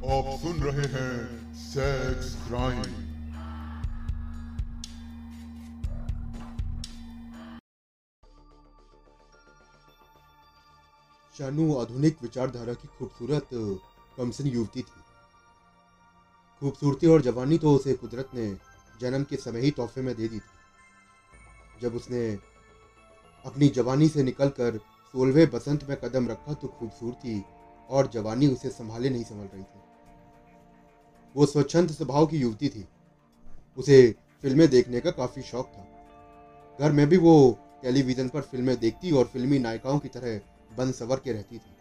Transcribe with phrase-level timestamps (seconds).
[0.00, 2.82] आप सुन रहे हैं सेक्स क्राइम
[11.34, 13.48] शानू आधुनिक विचारधारा की खूबसूरत,
[14.16, 15.02] कमसन युवती थी।
[16.62, 18.48] खूबसूरती और जवानी तो उसे कुदरत ने
[19.00, 22.24] जन्म के समय ही तोहफे में दे दी थी। जब उसने
[23.44, 24.78] अपनी जवानी से निकलकर
[25.14, 27.40] सोलहवें बसंत में कदम रखा तो खूबसूरती
[27.90, 29.88] और जवानी उसे संभाले नहीं संभल रही थी।
[31.34, 32.86] वो स्वच्छंद स्वभाव की युवती थी।
[33.78, 35.86] उसे फ़िल्में देखने का काफ़ी शौक था।
[36.78, 40.40] घर में भी वो टेलीविज़न पर फ़िल्में देखती और फिल्मी नायिकाओं की तरह
[40.76, 41.74] बन सवर के रहती थी।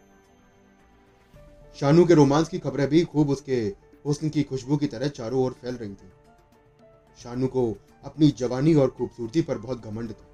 [1.75, 3.61] शानू के रोमांस की खबरें भी खूब उसके
[4.05, 6.11] हुस्न की खुशबू की तरह चारों ओर फैल रही थी।
[7.23, 7.69] शानू को
[8.03, 10.25] अपनी जवानी और खूबसूरती पर बहुत घमंड था।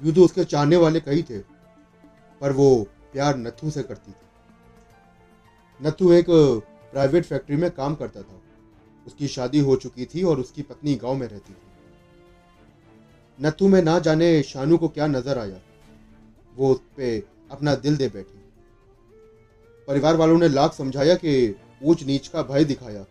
[0.00, 4.26] यूँ तो उसके चाहने वाले कई थे, पर वो प्यार नथु से करती थी।
[5.80, 6.26] नथु एक
[6.92, 8.40] प्राइवेट फैक्ट्री में काम करता था।
[9.06, 11.66] उसकी शादी हो चुकी थी और उसकी पत्नी गाँव में रहती थी।
[13.38, 15.60] नथु में ना जाने शानू को क्या नज़र आया।
[16.56, 18.38] वो उस पर अपना दिल दे बैठी।
[19.88, 23.04] परिवार वालों ने लाख समझाया कि ऊंच नीच का भय दिखाया,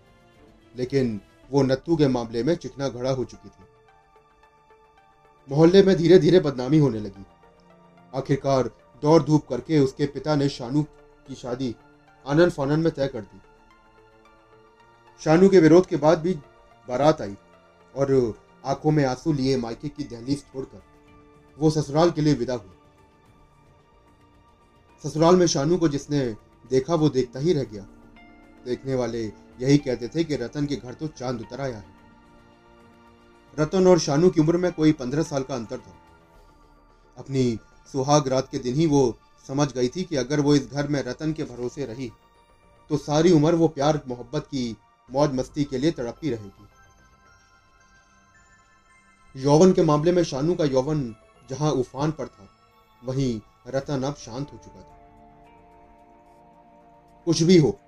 [0.76, 1.20] लेकिन
[1.52, 3.64] वो नत्थू के मामले में चिकना घड़ा हो चुकी थी।
[5.50, 7.26] मोहल्ले में धीरे धीरे बदनामी होने लगी।
[8.14, 8.70] आखिरकार
[9.04, 10.84] दौड़ धूप करके उसके पिता ने शानू
[11.28, 11.76] की शादी
[12.26, 13.42] आनंद फानन में तय कर दी।
[15.22, 16.34] शानू के विरोध के बाद भी
[16.88, 17.36] बारात आई
[17.96, 18.12] और
[18.66, 20.82] आँखों में आँसू लिए मायके की दहलीज छोड़कर।
[21.58, 22.76] वो ससुराल के लिए विदा हुई
[25.04, 26.20] ससुराल में शानू को जिसने
[26.72, 27.86] देखा, वो देखता ही रह गया।
[28.66, 29.24] देखने वाले
[29.60, 31.96] यही कहते थे कि रतन के घर तो चाँद उतर आया है।
[33.60, 35.96] रतन और शानू की उम्र में कोई पंद्रह साल का अंतर था।
[37.18, 37.60] अपनी
[37.94, 41.02] सुहाग रात के दिन ही वो समझ गई थी कि अगर वो इस घर में
[41.04, 42.12] रतन के भरोसे रही
[42.90, 44.76] तो सारी उम्र वो प्यार, मोहब्बत की
[45.10, 46.66] मौज मस्ती के लिए तड़पती रहेगी।
[49.36, 51.16] यौवन के मामले में शानू का यौवन
[51.50, 52.50] जहाँ उफान पर था,
[53.06, 54.96] वहीं रतन अब शांत हो चुका था।
[57.28, 57.80] कुछ भी हो,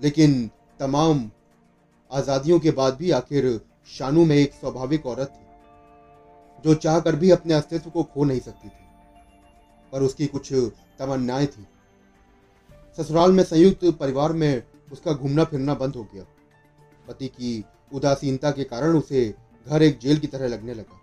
[0.00, 0.50] लेकिन
[0.80, 1.30] तमाम
[2.10, 5.44] आजादियों के बाद भी आखिर शानू में एक स्वाभाविक औरत थी,
[6.64, 8.84] जो चाहकर भी अपने अस्तित्व को खो नहीं सकती थी,
[9.92, 10.52] पर उसकी कुछ
[10.98, 11.66] तमन्नाएँ थी।
[12.98, 14.62] ससुराल में संयुक्त परिवार में
[14.92, 16.24] उसका घूमना फिरना बंद हो गया।
[17.10, 17.52] पति की
[17.92, 19.28] उदासीनता के कारण उसे
[19.66, 20.98] घर एक जेल की तरह लगने लगा।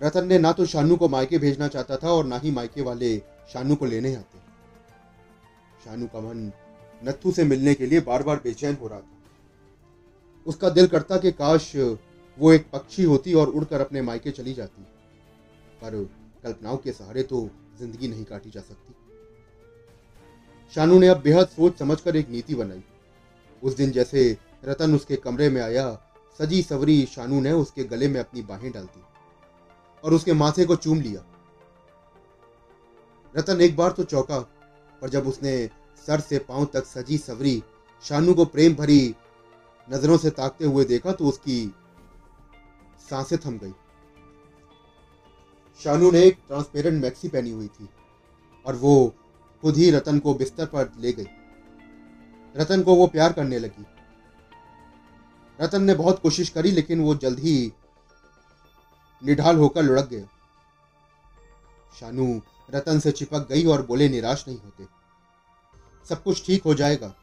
[0.00, 3.16] रतन ने ना तो शानू को मायके भेजना चाहता था और ना ही मायके वाले
[3.52, 4.38] शानू को लेने आते।
[5.84, 6.50] शानू का मन
[7.02, 9.20] नत्थू से मिलने के लिए बार बार बेचैन हो रहा था।
[10.46, 11.72] उसका दिल करता कि काश
[12.38, 14.82] वो एक पक्षी होती और उड़कर अपने मायके चली जाती।
[15.82, 16.04] पर
[16.44, 17.48] कल्पनाओं के सहारे तो
[17.78, 18.94] ज़िंदगी नहीं काटी जा सकती।
[20.74, 22.82] शानू ने अब बेहद सोच समझकर एक नीति बनाई।
[23.62, 25.90] उस दिन जैसे रतन उसके कमरे में आया,
[26.40, 29.02] सजी सवरी शानू ने उसके गले में अपनी बाहें डाल दी
[30.04, 31.24] और उसके माथे को चूम लिया।
[33.34, 34.38] रतन एक बार तो चौका
[35.02, 35.54] पर जब उसने
[36.06, 37.62] सर से पाँव तक सजी सवरी
[38.04, 39.14] शानू को प्रेम भरी
[39.88, 41.74] नज़रों से ताकते हुए देखा तो उसकी
[43.10, 43.72] साँसें थम गई।
[45.80, 47.88] शानू ने एक ट्रांसपेरेंट मैक्सी पहनी हुई थी
[48.66, 48.94] और वो
[49.62, 51.26] खुद ही रतन को बिस्तर पर ले गई।
[52.56, 53.86] रतन को वो प्यार करने लगी।
[55.60, 57.72] रतन ने बहुत कोशिश करी, लेकिन वो जल्द ही
[59.24, 60.26] निढाल होकर लुढ़क गया
[62.00, 62.40] शानू
[62.74, 64.86] रतन से चिपक गई और बोले, निराश नहीं होते।
[66.08, 67.14] सब कुछ ठीक हो जाएगा।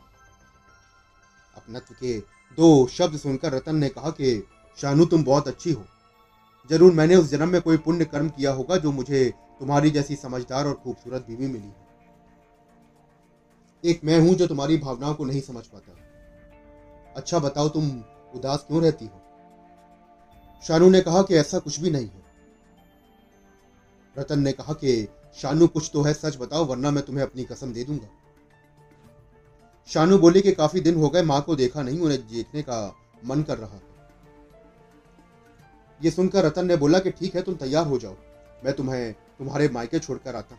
[1.56, 2.20] अपनत्व के
[2.58, 4.48] दो शब्द सुनकर रतन ने कहा कि,
[4.78, 5.86] शानू, तुम बहुत अच्छी हो।
[6.70, 10.68] ज़रूर मैंने उस जन्म में कोई पुण्य कर्म किया होगा, जो मुझे तुम्हारी जैसी समझदार
[10.68, 11.89] और खूबसूरत बीवी मिली है।
[13.86, 15.96] एक मैं हूँ जो तुम्हारी भावनाओं को नहीं समझ पाता।
[17.16, 18.04] अच्छा बताओ तुम
[18.36, 19.22] उदास क्यों रहती हो?
[20.68, 22.24] शानू ने कहा कि ऐसा कुछ भी नहीं है।
[24.18, 27.74] रतन ने कहा कि शानू कुछ तो है, सच बताओ, वरना मैं तुम्हें अपनी कसम
[27.74, 28.08] दे दूँगा।
[29.88, 32.96] शानू बोली कि काफ़ी दिन हो गए, माँ को देखा नहीं, उन्हें देखने का
[33.26, 33.82] मन कर रहा है।
[36.04, 38.16] ये सुनकर रतन ने बोला कि ठीक है, तुम तैयार हो जाओ,
[38.66, 40.58] मैं तुम्हें, तुम्हारे मायके छोड़कर आता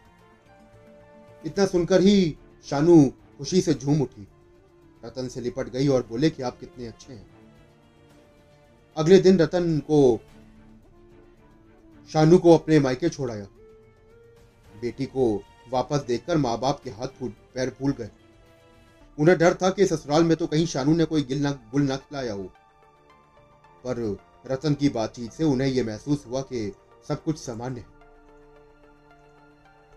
[1.46, 4.26] इतना सुनकर ही शानू खुशी से झूम उठी।
[5.04, 7.26] रतन से लिपट गई और बोले कि आप कितने अच्छे हैं।
[8.96, 10.20] अगले दिन रतन को,
[12.10, 13.46] शानू को अपने मायके छोड़ाया
[14.80, 15.34] बेटी को
[15.70, 18.10] वापस देखकर माँ बाप के हाथ फूट, पैर फूल गए।
[19.18, 22.32] उन्हें डर था कि ससुराल में तो कहीं शानू ने कोई गिल गुल न खिलाया
[22.32, 22.44] हो।
[23.86, 24.16] पर
[24.46, 26.72] रतन की बातचीत से उन्हें यह महसूस हुआ कि
[27.08, 27.86] सब कुछ सामान्य है।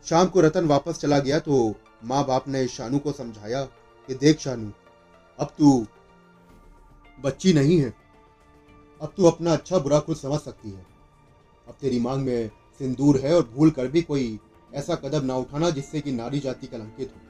[0.06, 3.64] शाम को रतन वापस चला गया तो माँ बाप ने शानू को समझाया
[4.10, 4.72] कि देख शानू,
[5.40, 5.88] अब तू
[7.20, 7.94] बच्ची नहीं है।
[9.02, 10.86] अब तू अपना अच्छा बुरा खुद समझ सकती है।
[11.68, 14.40] अब तेरी मांग में सिंदूर है और भूल कर भी कोई
[14.74, 17.22] ऐसा कदम ना उठाना जिससे कि नारी जाति कलंकित हो।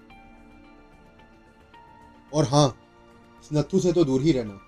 [2.33, 2.75] और हाँ
[3.53, 4.59] नत्थू से तो दूर ही रहना।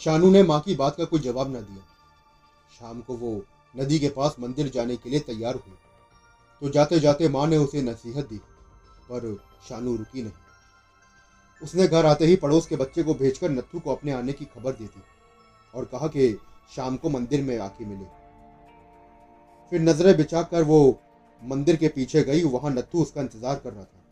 [0.00, 1.82] शानू ने माँ की बात का कोई जवाब न दिया।
[2.80, 3.44] शाम को वो
[3.74, 5.74] नदी के पास मंदिर जाने के लिए तैयार हुई
[6.64, 8.36] तो जाते जाते माँ ने उसे नसीहत दी,
[9.08, 9.36] पर
[9.68, 14.12] शानू रुकी नहीं। उसने घर आते ही पड़ोस के बच्चे को भेजकर नत्थू को अपने
[14.12, 15.02] आने की खबर दे दी
[15.74, 16.32] और कहा कि
[16.72, 18.04] शाम को मंदिर में आके मिले।
[19.72, 20.78] फिर नज़रें बिछा कर वो
[21.42, 24.02] मंदिर के पीछे गई, वहाँ नत्थू उसका इंतज़ार कर रहा था।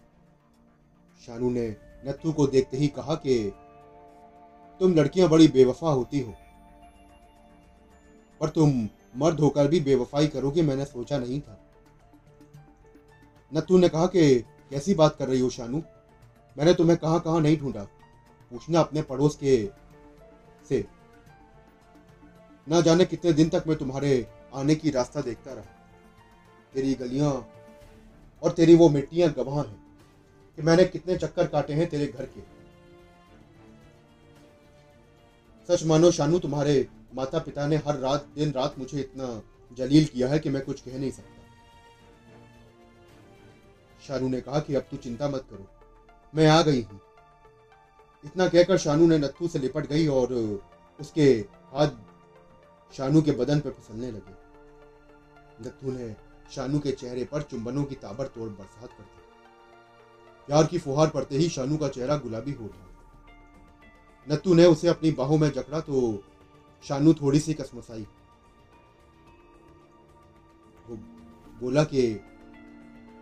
[1.20, 1.69] शानू ने
[2.04, 3.40] नत्थू को देखते ही कहा कि
[4.81, 6.34] तुम लड़कियाँ बड़ी बेवफा होती हो,
[8.40, 11.58] पर तुम मर्द होकर भी बेवफाई करोगे, मैंने सोचा नहीं था।
[13.54, 14.38] नत्थू ने कहा कि
[14.70, 15.82] कैसी बात कर रही हो शानू?
[16.58, 17.82] मैंने तुम्हें कहाँ कहाँ नहीं ढूंढा।
[18.50, 19.70] पूछना अपने पड़ोस के
[20.69, 20.84] से।
[22.69, 25.64] ना जाने कितने दिन तक मैं तुम्हारे आने की रास्ता देखता रहा।
[26.75, 27.49] तेरी गलियाँ
[28.43, 29.96] और तेरी वो मिट्टियाँ गवाह हैं
[30.56, 32.40] कि मैंने कितने चक्कर काटे हैं तेरे घर के।
[35.69, 39.43] सच मानो शानू, तुम्हारे माता पिता ने हर रात दिन रात मुझे इतना
[39.76, 41.42] जलील किया है कि मैं कुछ कह नहीं सकता।
[44.06, 45.66] शानू ने कहा कि अब तू चिंता मत करो।
[46.34, 47.00] मैं आ गई हूँ।
[48.25, 50.32] इतना कहकर शानू ने नत्थू से लिपट गई और
[50.99, 51.25] उसके
[51.72, 54.34] हाथ शानू के बदन पर फिसलने लगे।
[55.66, 56.14] नत्थू ने
[56.54, 59.20] शानू के चेहरे पर चुंबनों की ताबड़तोड़ बरसात कर दी।
[60.49, 62.88] प्यार की फुहार पड़ते ही शानू का चेहरा गुलाबी हो उठा
[64.26, 66.22] नत्थू ने उसे अपनी बाहों में जकड़ा तो
[66.84, 68.06] शानू थोड़ी सी कसमसाई।
[70.88, 70.96] वो
[71.60, 72.02] बोला कि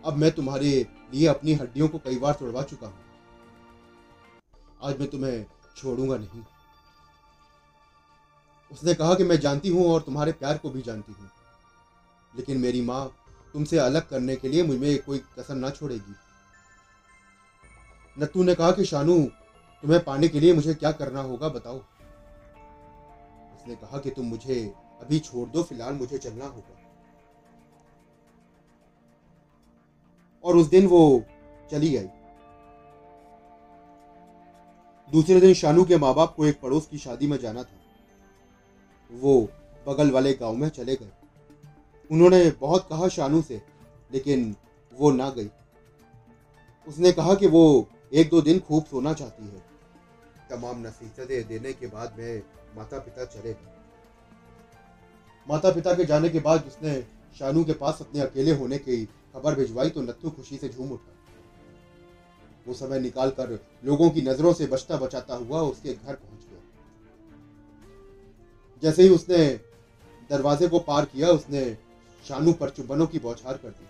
[0.05, 2.95] अब मैं तुम्हारे लिए अपनी हड्डियों को कई बार तोड़वा चुका हूँ।
[4.83, 5.45] आज मैं तुम्हें
[5.77, 6.43] छोड़ूँगा नहीं।
[8.71, 11.29] उसने कहा कि मैं जानती हूँ और तुम्हारे प्यार को भी जानती हूँ।
[12.35, 13.15] लेकिन मेरी माँ
[13.53, 16.15] तुमसे अलग करने के लिए मुझे कोई कसर ना छोड़ेगी।
[18.19, 19.25] नत्तू ने कहा कि, शानू,
[19.81, 21.77] तुम्हें पाने के लिए मुझे क्या करना होगा, बताओ?
[23.55, 26.80] उसने कहा कि, तुम मुझे अभी छोड़ दो, फ़िलहाल मुझे चलना होगा।
[30.43, 31.23] और उस दिन वो
[31.71, 32.07] चली गई।
[35.11, 37.77] दूसरे दिन शानू के माँ बाप को एक पड़ोस की शादी में जाना था।
[39.11, 39.49] वो
[39.87, 41.11] बगल वाले गाँव में चले गए।
[42.11, 43.61] उन्होंने बहुत कहा शानू से,
[44.13, 44.55] लेकिन
[44.99, 45.49] वो ना गई।
[46.87, 49.71] उसने कहा कि वो एक दो दिन खूब सोना चाहती है।
[50.49, 52.43] तमाम नसीहतें देने के बाद में
[52.75, 53.73] माता पिता चले गए।
[55.49, 57.01] माता पिता के जाने के बाद उसने
[57.39, 61.17] शानू के पास अपने अकेले होने की खबर भिजवाई तो नत्थू खुशी से झूम उठा।
[62.67, 66.59] वो समय निकालकर लोगों की नज़रों से बचता बचाता हुआ उसके घर पहुँच गया।
[68.83, 69.47] जैसे ही उसने
[70.29, 71.77] दरवाजे को पार किया, उसने
[72.23, 73.87] शानू पर चुबनों की बौछार कर दी।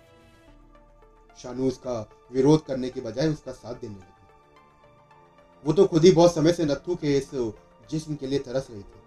[1.42, 2.00] शानू उसका
[2.32, 4.10] विरोध करने के बजाय उसका साथ देने लगी।
[5.64, 7.30] वो तो खुद ही बहुत समय से नत्थू के इस
[7.90, 9.00] जिस्म के लिए तरस रही थी।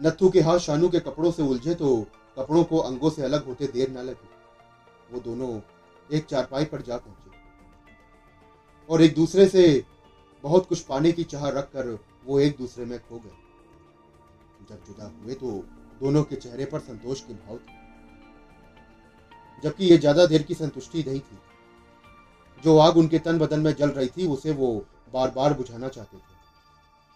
[0.00, 2.06] नत्थू के हाथ शानू के कपड़ों से उलझे तो
[2.36, 4.28] कपड़ों को अंगों से अलग होते देर न लगी।
[5.12, 5.60] वो दोनों
[6.10, 7.30] एक चारपाई पर जा पहुँचे।
[8.88, 9.84] और एक दूसरे से
[10.44, 15.34] बहुत कुछ पाने की चाह रखकर वो एक दूसरे में खो गए। जब जुदा हुए
[15.34, 15.50] तो
[16.00, 17.84] दोनों के चेहरे पर संतोष के भाव थे।
[19.62, 21.38] जबकि ये ज़्यादा देर की संतुष्टि नहीं थी।
[22.64, 26.16] जो आग उनके तन बदन में जल रही थी, उसे वो बार बार बुझाना चाहते
[26.16, 26.34] थे।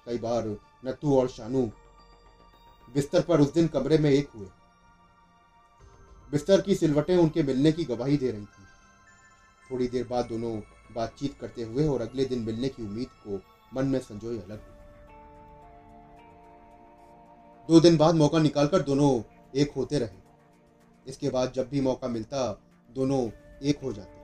[0.07, 0.47] कई बार
[0.85, 1.71] नत्थू और शानू
[2.95, 4.47] बिस्तर पर उस दिन कमरे में एक हुए।
[6.33, 8.65] बिस्तर की सिलवटें उनके मिलने की गवाही दे रही थी।
[9.71, 10.61] थोड़ी देर बाद दोनों
[10.95, 13.41] बातचीत करते हुए और अगले दिन मिलने की उम्मीद को
[13.75, 14.59] मन में संजोए अलग
[17.69, 19.23] दो दिन बाद मौका निकालकर दोनों
[19.55, 20.19] एक होते रहे।
[21.07, 22.61] इसके बाद जब भी मौका मिलता,
[22.91, 23.31] दोनों
[23.63, 24.19] एक हो जाते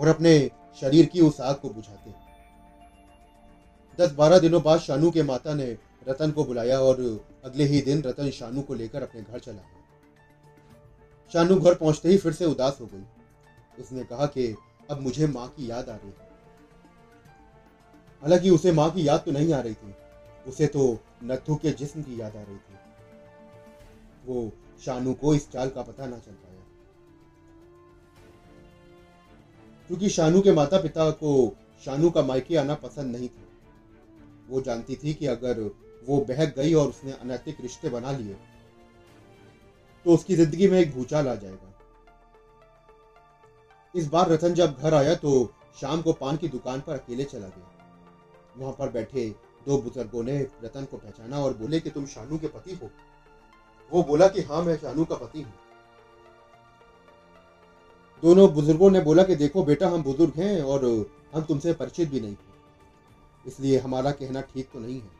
[0.00, 2.14] और अपने शरीर की उस आग को बुझाते।
[3.98, 5.66] दस बारह दिनों बाद शानू के माता ने
[6.08, 7.00] रतन को बुलाया और
[7.44, 9.62] अगले ही दिन रतन शानू को लेकर अपने घर चला
[11.32, 13.04] शानू घर पहुँचते ही फिर से उदास हो गई।
[13.82, 14.56] उसने कहा कि
[14.90, 16.26] अब मुझे माँ की याद आ रही है।
[18.22, 19.94] हालाँकि उसे माँ की याद तो नहीं आ रही थी,
[20.48, 22.78] उसे तो नथु के जिस्म की याद आ रही थी।
[24.26, 24.52] वो
[24.84, 26.60] शानू को इस चाल का पता ना चल पाया।
[29.86, 33.42] क्योंकि शानू के माता पिता को शानू का मायके आना पसंद नहीं था।
[34.48, 35.60] वो जानती थी कि अगर
[36.06, 38.36] वो बहक गई और उसने अनैतिक रिश्ते बना लिए
[40.06, 41.72] तो उसकी ज़िंदगी में एक भूचाल आ जाएगा।
[43.94, 45.30] इस बार रतन जब घर आया तो
[45.80, 47.72] शाम को पान की दुकान पर अकेले चला गया।
[48.56, 49.28] वहाँ पर बैठे
[49.66, 52.90] दो बुज़ुर्गों ने रतन को पहचाना और बोले कि तुम शानू के पति हो।
[53.90, 55.52] वो बोला कि हाँ मैं शानू का पति हूँ।
[58.22, 60.84] दोनों बुज़ुर्गों ने बोला कि देखो बेटा, हम बुज़ुर्ग हैं और
[61.34, 62.54] हम तुमसे परिचित भी नहीं हैं।
[63.46, 65.15] इसलिए हमारा कहना ठीक तो नहीं है।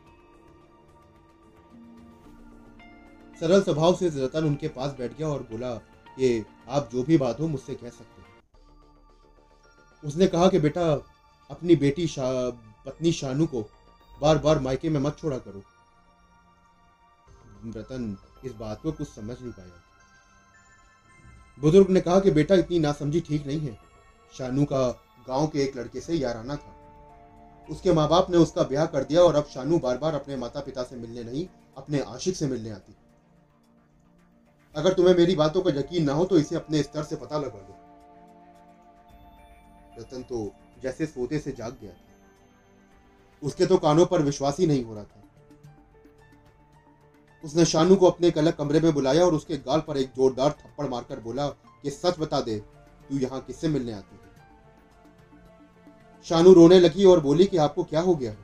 [3.39, 5.73] सरल स्वभाव से रतन उनके पास बैठ गया और बोला
[6.15, 8.27] कि आप जो भी बात हो मुझसे कह सकते हैं।
[10.03, 10.91] उसने कहा कि बेटा
[11.51, 12.49] अपनी बेटी शा,
[12.85, 13.61] पत्नी शानू को
[14.21, 15.63] बार बार मायके में मत छोड़ा करो।
[17.77, 19.83] रतन इस बात को कुछ समझ नहीं पाया।
[21.61, 23.77] बुज़ुर्ग ने कहा कि बेटा इतनी नासमझी ठीक नहीं है।
[24.37, 24.87] शानू का
[25.27, 26.75] गाँव के एक लड़के से याराना था।
[27.69, 30.59] उसके माँ बाप ने उसका ब्याह कर दिया और अब शानू बार बार अपने माता
[30.59, 32.95] पिता से मिलने नहीं अपने आशिक से मिलने आती।
[34.77, 37.57] अगर तुम्हें मेरी बातों का यकीन ना हो तो इसे अपने स्तर से पता लगा
[37.57, 37.75] लो।
[39.99, 40.51] रतन तो
[40.83, 42.05] जैसे सोते से जाग गया था।
[43.43, 45.23] उसके तो कानों पर विश्वास ही नहीं हो रहा था।
[47.43, 50.51] उसने शानू को अपने एक अलग कमरे में बुलाया और उसके गाल पर एक जोरदार
[50.51, 52.59] थप्पड़ मारकर बोला कि, सच बता दे,
[53.09, 54.27] तू यहाँ किससे मिलने आती है?
[56.23, 58.37] शानू रोने लगी और बोली कि, आपको क्या हो गया है?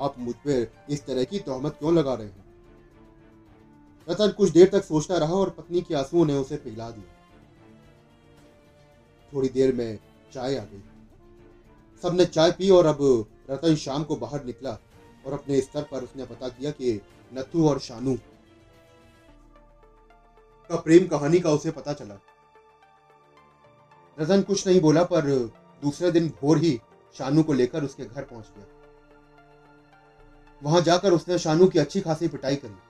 [0.00, 2.47] आप मुझ पर इस तरह की तोहमत क्यों लगा रहे हैं?
[4.08, 7.14] रतन कुछ देर तक सोचता रहा और पत्नी के आंसुओं ने उसे पिघला दिया।
[9.32, 9.98] थोड़ी देर में
[10.32, 10.82] चाय आ गई।
[12.02, 12.98] सबने चाय पी और अब
[13.50, 14.70] रतन शाम को बाहर निकला
[15.26, 17.00] और अपने स्तर पर उसने पता किया कि
[17.34, 18.16] नथु और शानू
[20.70, 22.18] का प्रेम कहानी का उसे पता चला।
[24.18, 25.26] रतन कुछ नहीं बोला, पर
[25.82, 26.80] दूसरे दिन भोर ही
[27.14, 28.66] शानू को लेकर उसके घर पहुँच गया।
[30.62, 32.87] वहाँ जाकर उसने शानू की अच्छी खासी पिटाई करी।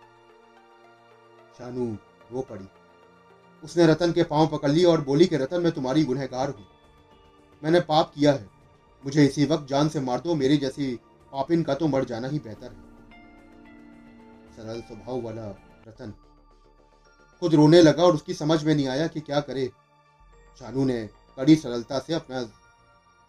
[1.58, 1.98] शानू
[2.32, 2.68] रो पड़ी।
[3.64, 6.66] उसने रतन के पाँव पकड़ ली और बोली कि, रतन, मैं तुम्हारी गुनहगार हूँ।
[7.64, 8.50] मैंने पाप किया है।
[9.04, 11.00] मुझे इसी वक्त जान से मार दो। मेरी जैसी
[11.32, 12.88] पापिन का तो मर जाना ही बेहतर है।
[14.56, 15.46] सरल स्वभाव वाला
[15.88, 16.14] रतन
[17.40, 19.72] खुद रोने लगा और उसकी समझ में नहीं आया कि क्या करे।
[20.58, 22.40] शानू ने कड़ी सरलता से अपना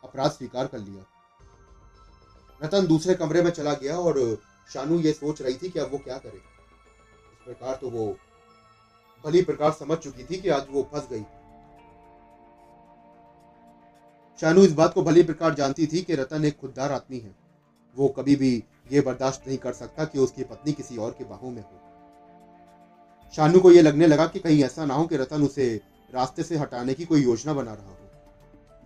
[0.03, 1.03] अपराध स्वीकार कर लिया।
[2.63, 4.41] रतन दूसरे कमरे में चला गया और
[4.73, 6.58] शानू ये सोच रही थी कि अब वो क्या करे।
[7.49, 8.05] प्रकार तो वो
[9.23, 11.23] भली प्रकार समझ चुकी थी कि आज वो फंस गई
[14.39, 17.35] शानू इस बात को भली प्रकार जानती थी कि रतन एक खुददार आदमी है।
[17.95, 18.51] वो कभी भी
[18.91, 21.79] ये बर्दाश्त नहीं कर सकता कि उसकी पत्नी किसी और के बाहों में हो।
[23.33, 25.69] शानू को यह लगने लगा कि कहीं ऐसा ना हो कि रतन उसे
[26.09, 27.95] रास्ते से हटाने की कोई योजना बना रहा हो।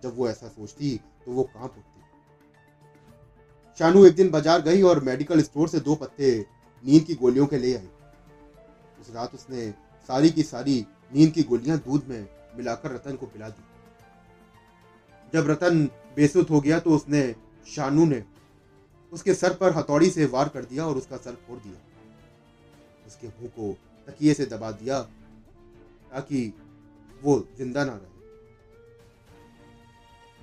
[0.03, 2.01] जब वो ऐसा सोचती तो वो कहाँ उठती।
[3.79, 6.37] शानू एक दिन बाज़ार गई और मेडिकल स्टोर से दो पत्ते
[6.83, 7.87] नींद की गोलियों के ले आई।
[9.03, 9.69] उस रात उसने
[10.09, 13.63] सारी की सारी नींद की गोलियाँ दूध में मिलाकर रतन को पिला दी।
[15.33, 17.23] जब रतन बेसुध हो गया तो उसने
[17.67, 18.23] शानू ने
[19.13, 21.79] उसके सर पर हथौड़ी से वार कर दिया और उसका सर फोड़ दिया।
[23.07, 23.71] उसके मुँह को
[24.07, 24.99] तकिए से दबा दिया
[26.11, 26.53] ताकि
[27.21, 28.11] वो ज़िंदा ना रहे।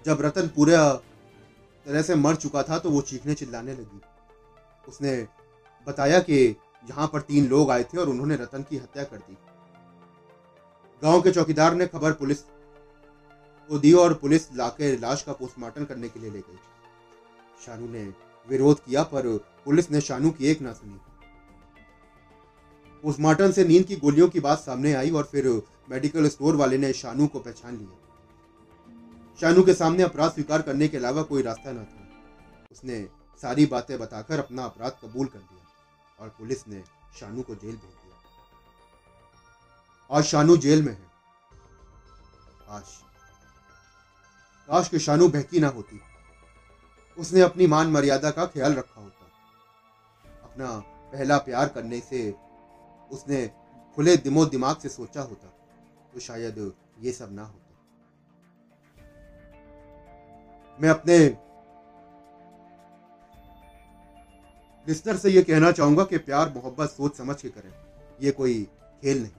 [0.04, 0.92] जब रतन पूरा
[1.86, 4.00] तरह से मर चुका था तो वो चीखने चिल्लाने लगी।
[4.88, 5.16] उसने
[5.86, 9.36] बताया कि यहाँ पर तीन लोग आए थे और उन्होंने रतन की हत्या कर दी।
[11.02, 12.42] गाँव के चौकीदार ने खबर पुलिस
[13.70, 16.58] को दी और पुलिस लाके लाश का पोस्टमार्टम करने के लिए ले गई।
[17.66, 18.04] शानू ने
[18.48, 21.00] विरोध किया, पर पुलिस ने शानू की एक ना सुनी।
[23.04, 26.92] पोस्टमार्टम से नींद की गोलियों की बात सामने आई और फिर मेडिकल स्टोर वाले ने
[26.92, 31.84] शानू को पहचान लिया। शानू के सामने अपराध स्वीकार करने के अलावा कोई रास्ता न
[31.84, 32.08] था।
[32.72, 33.08] उसने
[33.42, 35.59] सारी बातें बताकर अपना अपराध कबूल कर दिया
[36.20, 36.82] और पुलिस ने
[37.20, 38.16] शानू को जेल भेज दिया।
[40.10, 41.08] आज शानू जेल में है।
[42.60, 42.98] काश
[44.68, 46.00] काश के शानू बहकी ना होती।
[47.18, 49.26] उसने अपनी मान मर्यादा का ख्याल रखा होता।
[50.42, 50.78] अपना
[51.12, 52.30] पहला प्यार करने से
[53.10, 53.46] उसने
[53.96, 55.48] खुले दिमो दिमाग से सोचा होता
[56.12, 57.66] तो शायद ये सब ना होता।
[60.78, 61.18] मैं अपने
[64.86, 67.72] लिस्टर से ये कहना चाहूँगा कि प्यार, मोहब्बत, सोच समझ के करें।
[68.22, 68.62] ये कोई
[69.02, 69.30] खेल नहीं।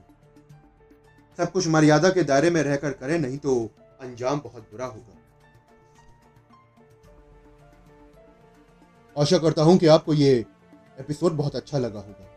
[1.38, 3.70] सब कुछ मर्यादा के दायरे में रहकर करें, नहीं तो
[4.00, 5.18] अंजाम बहुत बुरा होगा।
[9.16, 10.32] आशा करता हूँ कि आपको ये
[11.00, 12.28] एपिसोड बहुत अच्छा लगा होगा।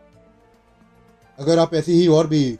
[1.39, 2.59] अगर आप ऐसी ही और भी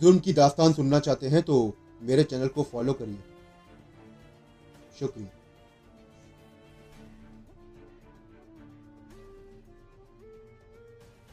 [0.00, 3.22] जुर्म की दास्तान सुनना चाहते हैं तो मेरे चैनल को फॉलो करिए।
[4.98, 5.43] शुक्रिया।